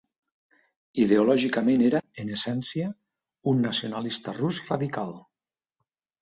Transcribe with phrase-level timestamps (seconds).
[1.01, 2.87] Ideològicament era, en essència,
[3.53, 5.15] un nacionalista rus radical.